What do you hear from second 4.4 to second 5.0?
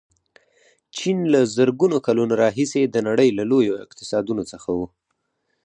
څخه و.